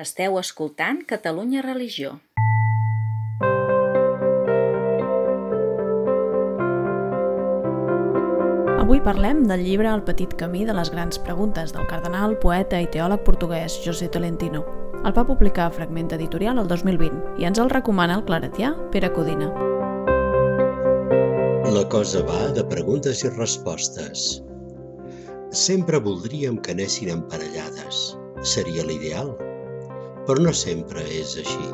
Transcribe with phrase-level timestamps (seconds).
[0.00, 2.14] Esteu escoltant Catalunya Religió.
[8.80, 12.88] Avui parlem del llibre El petit camí de les grans preguntes del cardenal, poeta i
[12.94, 14.62] teòleg portuguès José Tolentino.
[15.04, 19.12] El va publicar a Fragment Editorial el 2020 i ens el recomana el claretià Pere
[19.12, 19.50] Codina.
[21.76, 24.40] La cosa va de preguntes i respostes.
[25.66, 28.02] Sempre voldríem que anessin emparellades.
[28.40, 29.36] Seria l'ideal.
[30.30, 31.72] Però no sempre és així.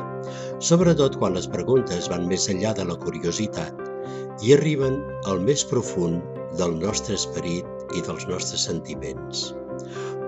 [0.67, 3.83] Sobretot quan les preguntes van més enllà de la curiositat
[4.41, 4.95] i arriben
[5.29, 6.23] al més profund
[6.57, 9.51] del nostre esperit i dels nostres sentiments.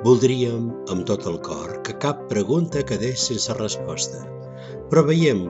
[0.04, 4.22] Voldríem, amb tot el cor, que cap pregunta quedés sense resposta.
[4.94, 5.48] Però veiem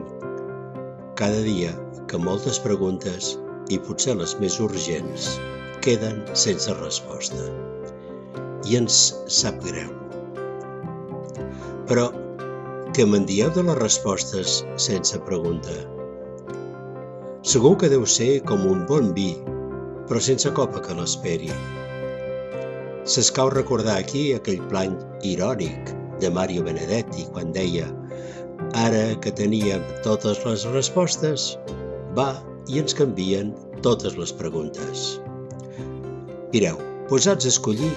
[1.20, 1.74] cada dia
[2.08, 3.34] que moltes preguntes,
[3.68, 5.34] i potser les més urgents,
[5.84, 7.44] queden sense resposta
[8.64, 9.92] i ens sap greu.
[11.84, 12.08] Però
[12.90, 15.74] què me'n dieu de les respostes sense pregunta?
[17.50, 19.28] Segur que deu ser com un bon vi,
[20.08, 21.52] però sense copa que l'esperi.
[23.12, 24.96] S'escau recordar aquí aquell plany
[25.32, 25.92] irònic
[26.24, 27.86] de Mario Benedetti quan deia
[28.82, 31.46] ara que teníem totes les respostes,
[32.18, 32.32] va
[32.66, 33.54] i ens canvien
[33.86, 35.06] totes les preguntes.
[36.50, 37.94] Mireu, posats a escollir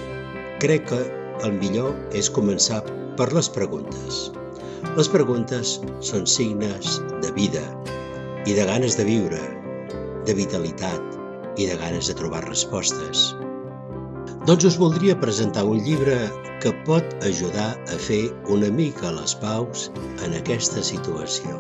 [0.62, 1.02] crec que
[1.50, 2.84] el millor és començar
[3.18, 4.30] per les preguntes.
[4.94, 7.64] Les preguntes són signes de vida
[8.46, 9.42] i de ganes de viure,
[10.28, 13.32] de vitalitat i de ganes de trobar respostes.
[14.44, 16.18] Doncs us voldria presentar un llibre
[16.64, 19.90] que pot ajudar a fer una mica les paus
[20.26, 21.58] en aquesta situació.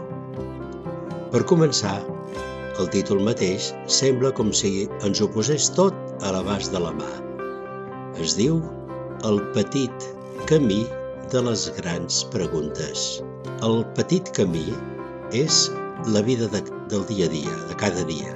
[1.31, 1.97] Per començar,
[2.79, 7.11] el títol mateix sembla com si ens ho posés tot a l'abast de la mà.
[8.21, 8.59] Es diu
[9.29, 10.11] el petit
[10.49, 10.83] camí
[11.33, 13.03] de les grans preguntes.
[13.65, 14.67] El petit camí
[15.39, 15.63] és
[16.15, 16.59] la vida de,
[16.91, 18.33] del dia a dia, de cada dia.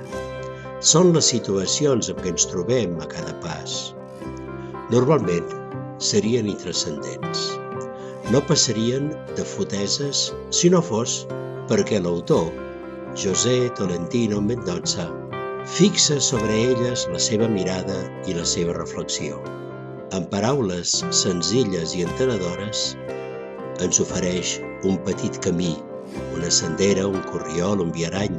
[0.91, 3.75] Són les situacions en què ens trobem a cada pas.
[4.93, 5.53] Normalment
[6.09, 7.43] serien intrascendents.
[8.33, 10.23] No passarien de foteses
[10.61, 11.19] si no fos
[11.69, 12.49] perquè l'autor,
[13.13, 15.05] José Tolentino Mendoza,
[15.77, 19.37] fixa sobre elles la seva mirada i la seva reflexió
[20.15, 22.93] amb paraules senzilles i entenedores,
[23.83, 24.53] ens ofereix
[24.87, 25.73] un petit camí,
[26.35, 28.37] una sendera, un corriol, un viarany,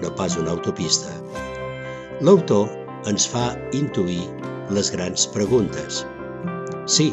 [0.00, 1.12] no pas una autopista.
[2.24, 2.70] L'autor
[3.10, 4.22] ens fa intuir
[4.72, 6.02] les grans preguntes.
[6.86, 7.10] Sí,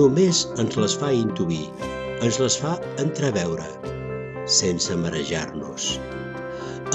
[0.00, 1.66] només ens les fa intuir,
[2.24, 3.68] ens les fa entreveure,
[4.58, 5.92] sense marejar-nos.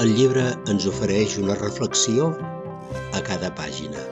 [0.02, 2.32] El llibre ens ofereix una reflexió
[3.14, 4.02] a cada pàgina.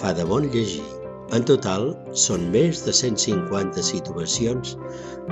[0.00, 1.03] Fa de bon llegir.
[1.32, 4.74] En total, són més de 150 situacions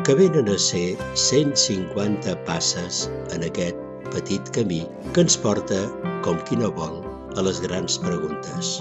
[0.07, 3.05] que venen a ser 150 passes
[3.37, 3.79] en aquest
[4.15, 4.81] petit camí
[5.13, 5.83] que ens porta,
[6.25, 7.03] com qui no vol,
[7.37, 8.75] a les grans preguntes.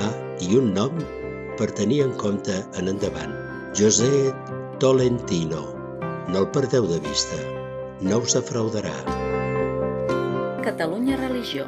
[0.00, 0.12] Ah,
[0.44, 1.00] i un nom
[1.58, 3.36] per tenir en compte en endavant.
[3.76, 4.32] José
[4.80, 5.66] Tolentino.
[6.30, 7.40] No el perdeu de vista.
[8.00, 8.96] No us defraudarà.
[10.64, 11.66] Catalunya Religió